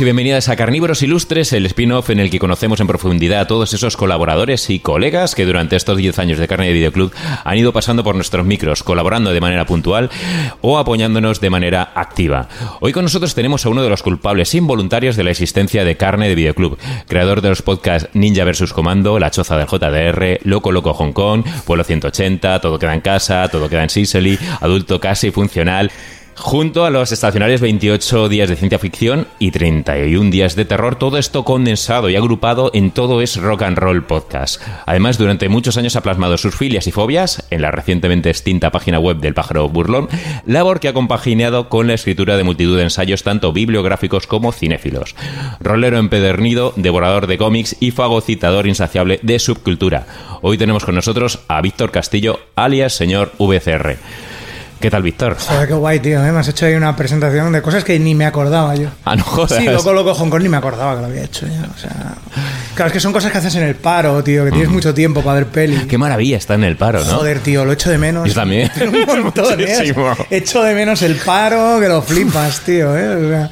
[0.00, 3.74] Y bienvenidas a Carnívoros Ilustres, el spin-off en el que conocemos en profundidad a todos
[3.74, 7.12] esos colaboradores y colegas que durante estos 10 años de Carne de Videoclub
[7.44, 10.08] han ido pasando por nuestros micros, colaborando de manera puntual
[10.62, 12.48] o apoyándonos de manera activa.
[12.80, 16.28] Hoy con nosotros tenemos a uno de los culpables involuntarios de la existencia de Carne
[16.28, 18.72] de Videoclub, creador de los podcasts Ninja vs.
[18.72, 23.46] Comando, La Choza del JDR, Loco Loco Hong Kong, Pueblo 180, Todo queda en casa,
[23.48, 25.90] Todo queda en Sicily, Adulto casi funcional
[26.34, 31.18] junto a los estacionarios 28 días de ciencia ficción y 31 días de terror, todo
[31.18, 34.60] esto condensado y agrupado en Todo es Rock and Roll Podcast.
[34.86, 38.98] Además, durante muchos años ha plasmado sus filias y fobias en la recientemente extinta página
[38.98, 40.08] web del pájaro burlón,
[40.46, 45.14] labor que ha compaginado con la escritura de multitud de ensayos tanto bibliográficos como cinéfilos.
[45.60, 50.06] Rolero empedernido, devorador de cómics y fagocitador insaciable de subcultura.
[50.40, 53.98] Hoy tenemos con nosotros a Víctor Castillo, alias señor VCR.
[54.82, 55.36] ¿Qué tal, Víctor?
[55.38, 56.26] Joder, qué guay, tío.
[56.26, 56.32] ¿eh?
[56.32, 58.88] Me has hecho ahí una presentación de cosas que ni me acordaba yo.
[59.04, 59.56] Ah, no jodas.
[59.56, 61.68] Sí, loco, loco, Hong Kong ni me acordaba que lo había hecho ya.
[61.72, 62.16] O sea,
[62.74, 65.22] claro, es que son cosas que haces en el paro, tío, que tienes mucho tiempo
[65.22, 65.86] para ver peli.
[65.86, 67.18] Qué maravilla está en el paro, ¿no?
[67.18, 68.26] Joder, tío, lo echo de menos.
[68.26, 68.72] Yo también.
[68.80, 69.94] Un montón, ¿eh?
[70.30, 73.24] Echo de menos el paro, que lo flipas, tío, ¿eh?
[73.24, 73.50] O sea,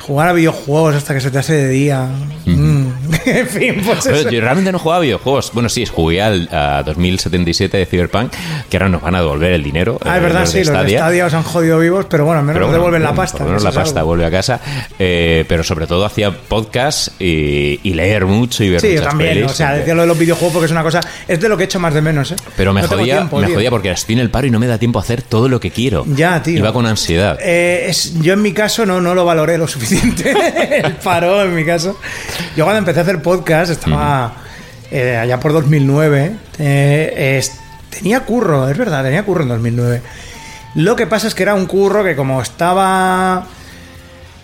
[0.00, 2.08] jugar a videojuegos hasta que se te hace de día.
[2.46, 2.83] Mm.
[3.26, 4.30] en fin, pues Pero eso.
[4.30, 5.50] yo realmente no jugaba a videojuegos.
[5.52, 8.32] Bueno, sí, jugué al a 2077 de Cyberpunk,
[8.68, 9.98] que ahora nos van a devolver el dinero.
[10.04, 10.98] Ah, eh, es verdad, los sí, de los de Stadia.
[10.98, 13.38] Stadia os han jodido vivos, pero bueno, al menos nos bueno, devuelven la pasta.
[13.40, 14.08] lo menos la pasta algo.
[14.10, 14.60] vuelve a casa.
[14.98, 19.34] Eh, pero sobre todo hacía podcast y, y leer mucho y ver Sí, yo también.
[19.34, 19.50] pelis.
[19.50, 21.00] o sea, decía lo de los videojuegos porque es una cosa.
[21.28, 22.36] Es de lo que echo más de menos, ¿eh?
[22.56, 23.56] Pero me No jodía, tiempo, me tío.
[23.56, 25.60] jodía porque estoy en el paro y no me da tiempo a hacer todo lo
[25.60, 26.04] que quiero.
[26.14, 26.58] Ya, tío.
[26.58, 27.38] Iba con ansiedad.
[27.42, 30.34] Eh, es- yo en mi caso no, no lo valoré lo suficiente.
[30.84, 31.98] el paro, en mi caso.
[32.56, 34.34] Yo cuando empecé a hacer podcast estaba
[34.90, 36.32] eh, allá por 2009.
[36.58, 37.52] eh, es-
[37.90, 40.02] tenía curro, es verdad, tenía curro en 2009.
[40.76, 43.46] Lo que pasa es que era un curro que como estaba...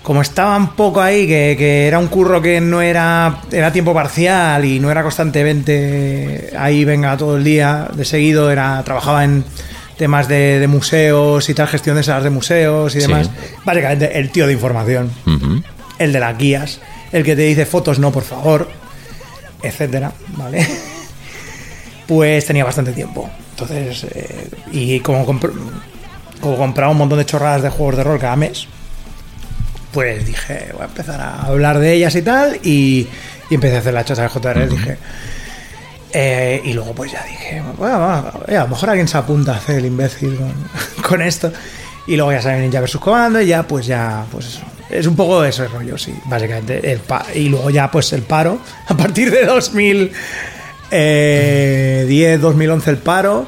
[0.02, 3.92] Como estaba un poco ahí, que, que era un curro que no era, era tiempo
[3.92, 9.44] parcial y no era constantemente ahí venga todo el día, de seguido era trabajaba en
[9.98, 13.06] temas de, de museos y tal, gestión de salas de museos y Sí.
[13.08, 13.30] demás.
[13.64, 15.10] Básicamente el tío de información,
[15.98, 16.80] el de las guías,
[17.12, 18.68] el que te dice fotos no, por favor,
[19.62, 20.66] etcétera, ¿vale?
[22.06, 23.30] Pues tenía bastante tiempo.
[23.50, 25.52] Entonces, eh, y como, compr-
[26.40, 28.66] como compraba un montón de chorradas de juegos de rol cada mes,
[29.92, 33.06] pues dije, voy a empezar a hablar de ellas y tal, y,
[33.50, 34.98] empecé a hacer la chata de JRL, dije.
[36.12, 39.86] eh, y luego pues ya dije, a lo mejor alguien se apunta a hacer el
[39.86, 40.52] imbécil con,
[41.08, 41.52] con esto.
[42.08, 44.60] Y luego ya sale Ninja vs Comando y ya pues ya, pues eso.
[44.90, 46.92] Es un poco ese rollo, sí, básicamente.
[46.92, 47.00] El
[47.34, 53.46] y luego ya pues el paro, a partir de 2010, 2011 el paro.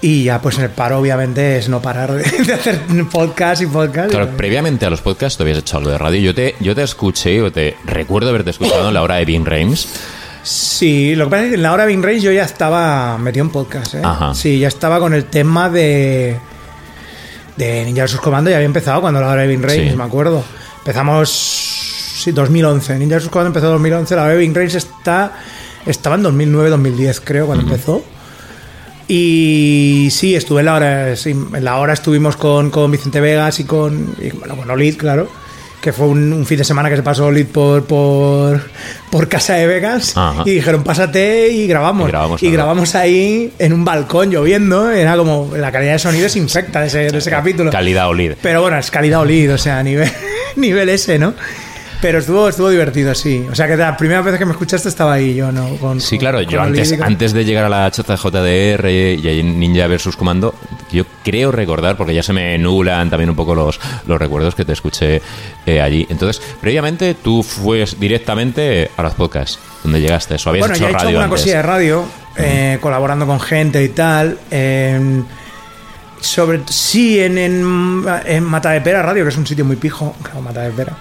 [0.00, 2.12] Y ya pues en el paro obviamente es no parar
[2.46, 4.10] de, hacer podcast y podcast.
[4.10, 6.20] Claro, previamente a los podcasts tú habías hecho algo de radio.
[6.20, 9.44] Yo te, yo te escuché, o te recuerdo haberte escuchado en la hora de Bean
[9.44, 9.88] Reims.
[10.42, 13.18] Sí, lo que pasa es que en la hora de Bing Range yo ya estaba
[13.18, 14.00] metido en podcast, ¿eh?
[14.02, 14.34] Ajá.
[14.34, 16.38] Sí, ya estaba con el tema de.
[17.58, 19.96] De Ninja vs Comando, ya había empezado cuando la Range, Sí.
[19.96, 20.42] me acuerdo.
[20.78, 21.28] Empezamos.
[21.28, 22.98] Sí, 2011.
[22.98, 25.32] Ninja vs Comando empezó en 2011, la Bing Range está.
[25.84, 28.02] Estaba en 2009-2010, creo, cuando empezó.
[29.08, 31.16] Y sí, estuve en la hora.
[31.16, 34.14] sí, en la hora estuvimos con, con Vicente Vegas y con.
[34.20, 35.28] y, bueno, con Olid, claro.
[35.80, 38.60] Que fue un, un fin de semana que se pasó Olid por, por,
[39.12, 40.12] por casa de Vegas.
[40.16, 40.42] Ajá.
[40.44, 42.08] Y dijeron, pásate y grabamos.
[42.08, 42.56] Y grabamos, Y claro.
[42.56, 44.90] grabamos ahí en un balcón lloviendo.
[44.90, 45.52] Era como.
[45.56, 47.70] La calidad de sonido es infecta de ese, de ese capítulo.
[47.70, 48.36] Calidad OLED.
[48.42, 50.10] Pero bueno, es calidad Olid, o sea, nivel,
[50.56, 51.34] nivel ese, ¿no?
[52.00, 53.44] Pero estuvo, estuvo divertido, sí.
[53.50, 55.66] O sea que la primera vez que me escuchaste estaba ahí yo, ¿no?
[55.78, 59.40] Con- Sí, claro, con yo antes, antes de llegar a la choza JDR y ahí
[59.40, 60.54] en Ninja vs Comando,
[60.92, 64.64] yo creo recordar, porque ya se me nublan también un poco los, los recuerdos que
[64.64, 65.20] te escuché
[65.66, 66.06] eh, allí.
[66.08, 70.86] Entonces, previamente tú fues directamente a los podcasts, donde llegaste, o habías Bueno, hecho ya
[70.86, 71.40] he hecho radio alguna antes.
[71.40, 72.04] cosilla de radio,
[72.36, 74.38] eh, colaborando con gente y tal.
[74.52, 75.22] eh,
[76.20, 80.14] sobre sí, en, en, en Mata de Pera Radio, que es un sitio muy pijo.
[80.22, 80.92] Claro, Mata de Pera.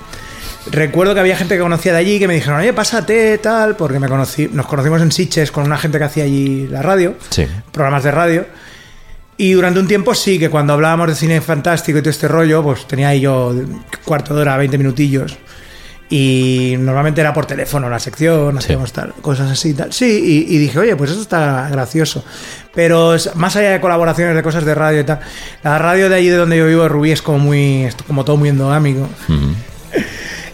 [0.71, 3.99] Recuerdo que había gente que conocía de allí que me dijeron, oye, pásate, tal, porque
[3.99, 7.45] me conocí, nos conocimos en Siches con una gente que hacía allí la radio, Sí.
[7.71, 8.45] programas de radio.
[9.37, 12.63] Y durante un tiempo sí, que cuando hablábamos de cine fantástico y todo este rollo,
[12.63, 13.53] pues tenía ahí yo
[14.03, 15.37] cuarto de hora, 20 minutillos.
[16.09, 19.91] Y normalmente era por teléfono la sección, hacíamos tal, cosas así tal.
[19.91, 22.23] Sí, y, y dije, oye, pues eso está gracioso.
[22.73, 25.19] Pero más allá de colaboraciones de cosas de radio y tal,
[25.63, 28.37] la radio de allí de donde yo vivo, Rubí, es como muy, es como todo
[28.37, 29.01] muy endogámico.
[29.27, 29.53] Ujú.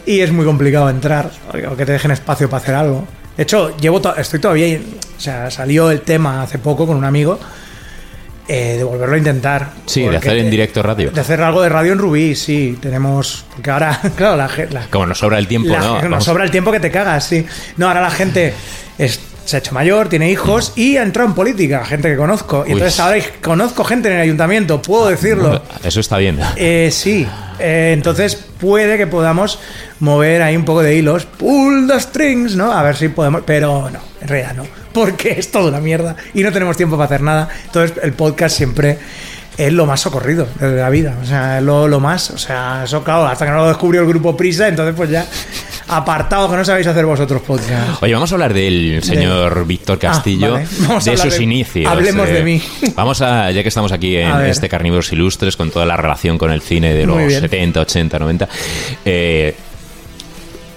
[0.06, 1.32] Y es muy complicado entrar,
[1.72, 3.08] o que te dejen espacio para hacer algo.
[3.38, 4.80] De hecho, llevo to- estoy todavía.
[5.18, 7.40] O sea, salió el tema hace poco con un amigo
[8.48, 9.70] eh, de volverlo a intentar.
[9.86, 11.10] Sí, de hacer en directo radio.
[11.12, 12.78] De hacer algo de radio en Rubí, sí.
[12.82, 13.46] Tenemos.
[13.54, 14.78] Porque ahora, claro, la gente.
[14.92, 15.94] Como nos sobra el tiempo, La- ¿no?
[15.94, 17.46] Nos Vamos- sobra el tiempo que te cagas, sí.
[17.78, 18.54] No, ahora la gente
[18.98, 22.64] es- se ha hecho mayor, tiene hijos y ha entrado en política, gente que conozco.
[22.68, 25.62] Y entonces ahora conozco gente en el ayuntamiento, puedo decirlo.
[25.84, 26.40] Eso está bien.
[26.56, 27.28] Eh, sí,
[27.60, 29.60] Eh, entonces puede que podamos
[30.00, 32.72] mover ahí un poco de hilos, pull the strings, ¿no?
[32.74, 36.42] A ver si podemos, pero no, en realidad no, porque es toda una mierda y
[36.42, 37.48] no tenemos tiempo para hacer nada.
[37.66, 38.98] Entonces el podcast siempre
[39.56, 42.82] es lo más socorrido de la vida, o sea, es lo, lo más, o sea,
[42.86, 45.26] eso claro, hasta que no lo descubrió el grupo Prisa, entonces pues ya
[45.88, 48.02] apartado que no sabéis hacer vosotros podcast.
[48.02, 50.68] Oye, vamos a hablar del señor Víctor Castillo, Ah, vale.
[50.88, 51.92] Vamos a de sus de- inicios.
[51.92, 52.62] hablemos de mí.
[52.96, 56.52] Vamos a, ya que estamos aquí en este Carnívoros Ilustres, con toda la relación con
[56.52, 57.42] el cine de los bien.
[57.42, 58.50] 70, 80, 90,
[59.06, 59.56] eh,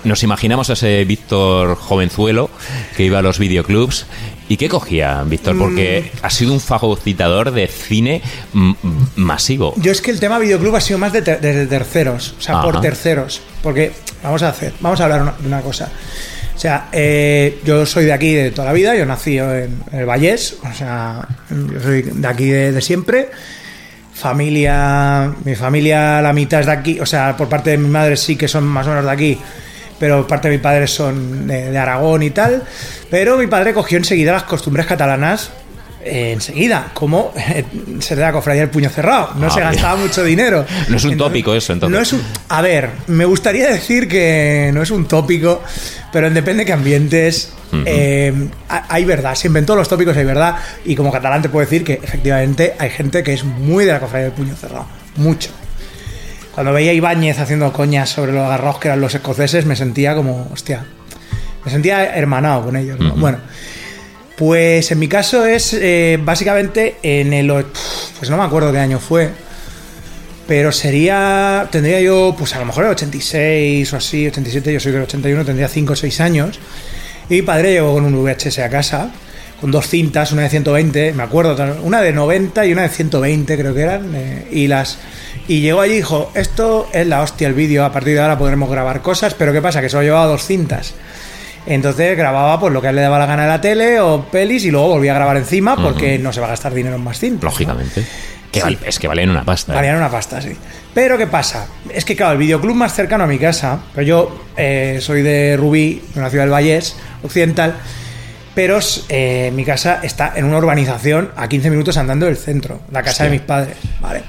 [0.05, 2.49] nos imaginamos a ese Víctor jovenzuelo
[2.97, 4.07] que iba a los videoclubs.
[4.49, 5.59] ¿Y qué cogía, Víctor?
[5.59, 6.19] Porque Mm.
[6.27, 8.23] ha sido un fagocitador de cine
[8.53, 8.73] mm,
[9.17, 9.75] masivo.
[9.77, 12.63] Yo es que el tema videoclub ha sido más de, ter- de terceros, o sea,
[12.63, 13.41] por terceros.
[13.63, 15.91] Porque vamos a hacer, vamos a hablar una- de una cosa.
[16.55, 19.99] O sea, eh, yo soy de aquí de toda la vida, yo nací en, en
[19.99, 23.29] el Vallés, o sea, yo soy de aquí de, de siempre.
[24.15, 28.17] Familia, mi familia, la mitad es de aquí, o sea, por parte de mi madre
[28.17, 29.39] sí que son más o menos de aquí,
[29.99, 32.63] pero parte de mi padre son de, de Aragón y tal.
[33.11, 35.51] Pero mi padre cogió enseguida las costumbres catalanas
[36.05, 37.65] eh, enseguida, como eh,
[38.01, 39.31] ser de la cofradía del puño cerrado.
[39.37, 40.65] No Ah, se gastaba mucho dinero.
[40.89, 41.97] No es un tópico eso, entonces.
[41.97, 45.63] No es un, a ver, me gustaría decir que no es un tópico,
[46.13, 47.53] pero en depende de qué ambientes.
[47.85, 48.33] eh,
[48.69, 50.55] ha- hay verdad, siempre en todos los tópicos hay verdad.
[50.85, 53.99] Y como catalán te puedo decir que efectivamente hay gente que es muy de la
[54.01, 54.87] cofradía del puño cerrado.
[55.17, 55.51] Mucho.
[56.57, 60.15] Cuando veía a Ibáñez haciendo coñas sobre los agarrados que eran los escoceses, me sentía
[60.15, 60.87] como, hostia,
[61.63, 62.99] me sentía hermanado con ellos.
[63.15, 63.41] Bueno,
[64.39, 67.67] pues en mi caso es eh, básicamente en el.
[68.19, 69.33] Pues no me acuerdo qué año fue.
[70.49, 71.69] Pero sería.
[71.71, 75.45] Tendría yo, pues a lo mejor el 86 o así, 87, yo soy del 81,
[75.45, 76.59] tendría 5 o 6 años.
[77.29, 79.11] Y mi padre llegó con un VHS a casa,
[79.61, 83.57] con dos cintas, una de 120, me acuerdo, una de 90 y una de 120,
[83.59, 84.13] creo que eran.
[84.15, 84.99] eh, y las.
[85.49, 88.37] Y llegó allí y dijo: Esto es la hostia el vídeo, a partir de ahora
[88.39, 89.81] podremos grabar cosas, pero ¿qué pasa?
[89.81, 90.95] Que solo llevaba dos cintas.
[91.67, 94.25] Entonces grababa pues lo que a él le daba la gana de la tele o
[94.31, 97.03] pelis y luego volvía a grabar encima porque no se va a gastar dinero en
[97.03, 97.43] más cintas.
[97.43, 97.51] ¿no?
[97.51, 98.05] Lógicamente.
[98.53, 98.79] Que Sí.
[98.87, 99.73] es que valen una pasta.
[99.73, 99.77] ¿eh?
[99.77, 100.53] Valían una pasta, sí.
[100.95, 101.67] Pero ¿qué pasa?
[101.93, 105.57] Es que, claro, el videoclub más cercano a mi casa, pero yo eh, soy de
[105.57, 106.95] Rubí, de una ciudad del Vallés
[107.25, 107.75] Occidental,
[108.57, 108.81] pero
[109.11, 113.11] eh, mi casa está en una urbanización a 15 minutos andando del centro, la casa
[113.13, 113.25] Hostia.
[113.27, 114.23] de mis padres, ¿vale?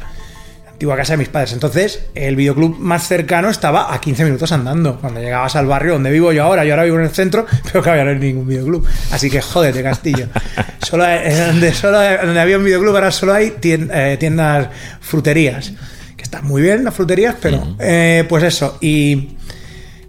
[0.65, 1.53] La antigua casa de mis padres.
[1.53, 5.00] Entonces, el videoclub más cercano estaba a 15 minutos andando.
[5.00, 7.81] Cuando llegabas al barrio donde vivo yo ahora, yo ahora vivo en el centro, pero
[7.81, 8.85] claro, no hay ningún videoclub.
[9.12, 10.27] Así que jódete, Castillo.
[10.88, 14.68] Solo hay- eh, donde, solo hay- donde había un videoclub, ahora solo hay eh, tiendas
[15.01, 15.71] fruterías.
[16.15, 18.77] Que están muy bien las fruterías, pero eh, pues eso.
[18.81, 19.38] Y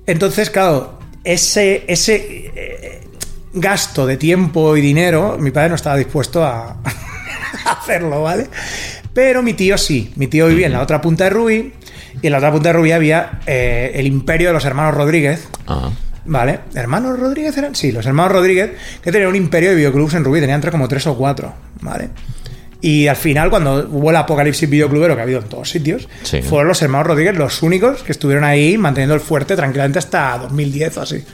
[0.06, 2.77] entonces, claro, ese, ese
[3.60, 6.76] gasto de tiempo y dinero, mi padre no estaba dispuesto a,
[7.66, 8.46] a hacerlo, ¿vale?
[9.12, 10.12] Pero mi tío sí.
[10.16, 11.72] Mi tío vivía en la otra punta de Rubí
[12.20, 15.48] y en la otra punta de Rubí había eh, el imperio de los hermanos Rodríguez.
[15.66, 15.90] Ah.
[16.24, 16.60] ¿Vale?
[16.74, 17.74] ¿Hermanos Rodríguez eran?
[17.74, 18.72] Sí, los hermanos Rodríguez,
[19.02, 22.10] que tenían un imperio de videoclubs en Rubí, tenían entre como tres o cuatro, ¿vale?
[22.82, 26.42] Y al final, cuando hubo el apocalipsis videoclubero que ha habido en todos sitios, Sí.
[26.42, 30.98] fueron los hermanos Rodríguez los únicos que estuvieron ahí manteniendo el fuerte tranquilamente hasta 2010
[30.98, 31.24] o así.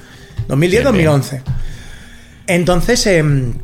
[0.49, 1.41] 2010-2011.
[2.47, 3.55] Entonces, em,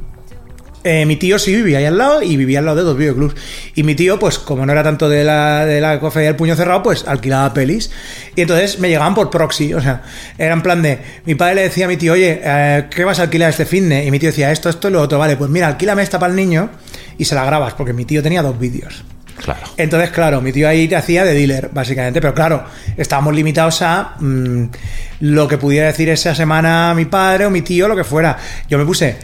[0.82, 3.34] eh, mi tío sí vivía ahí al lado y vivía al lado de dos videoclubs.
[3.74, 6.82] Y mi tío, pues como no era tanto de la, de la del puño cerrado,
[6.82, 7.90] pues alquilaba pelis.
[8.34, 9.74] Y entonces me llegaban por proxy.
[9.74, 10.02] O sea,
[10.38, 10.98] era en plan de.
[11.26, 14.04] Mi padre le decía a mi tío, oye, eh, ¿qué vas a alquilar este finde?
[14.04, 15.18] Y mi tío decía, esto, esto y lo otro.
[15.18, 16.70] Vale, pues mira, alquílame esta para el niño
[17.18, 19.04] y se la grabas, porque mi tío tenía dos vídeos.
[19.42, 19.60] Claro.
[19.76, 22.20] Entonces, claro, mi tío ahí te hacía de dealer, básicamente.
[22.20, 22.64] Pero claro,
[22.96, 24.64] estábamos limitados a mm,
[25.20, 28.36] lo que pudiera decir esa semana mi padre o mi tío, lo que fuera.
[28.68, 29.16] Yo me puse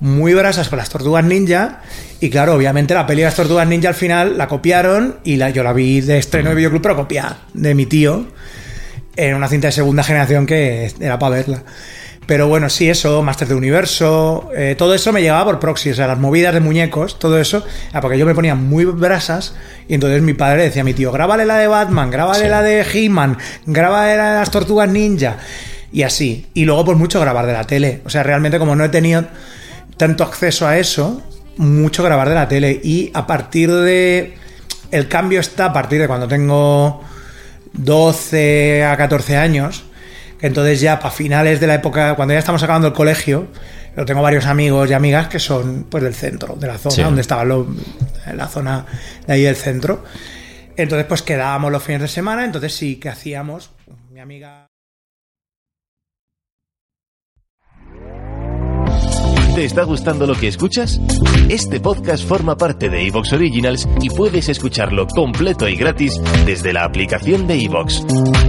[0.00, 1.80] muy brasas con las tortugas ninja.
[2.20, 5.50] Y claro, obviamente la peli de las tortugas ninja al final la copiaron y la,
[5.50, 8.26] yo la vi de estreno de videoclub, pero copiada de mi tío
[9.16, 11.62] en una cinta de segunda generación que era para verla.
[12.26, 15.94] Pero bueno, sí, eso, Master de Universo, eh, todo eso me llegaba por proxy, o
[15.94, 19.54] sea, las movidas de muñecos, todo eso, ah, porque yo me ponía muy brasas
[19.88, 22.48] y entonces mi padre decía a mi tío, grábale la de Batman, grábale Sí.
[22.48, 25.36] la de He-Man, grábale la de las Tortugas Ninja,
[25.92, 26.46] y así.
[26.54, 29.24] Y luego pues mucho grabar de la tele, o sea, realmente como no he tenido
[29.98, 31.22] tanto acceso a eso,
[31.56, 34.34] mucho grabar de la tele y a partir de...
[34.90, 37.02] El cambio está a partir de cuando tengo
[37.74, 39.84] 12 a 14 años,
[40.46, 43.48] entonces ya para finales de la época, cuando ya estamos acabando el colegio,
[43.96, 47.02] yo tengo varios amigos y amigas que son pues del centro, de la zona Sí.
[47.02, 47.66] donde estaba lo-
[48.26, 48.84] en la zona
[49.26, 50.04] de ahí del centro.
[50.76, 53.70] Entonces pues quedábamos los fines de semana, entonces sí que hacíamos,
[54.12, 54.66] mi amiga...
[59.54, 61.00] ¿Te está gustando lo que escuchas?
[61.48, 66.82] Este podcast forma parte de Evox Originals y puedes escucharlo completo y gratis desde la
[66.84, 68.04] aplicación de Evox.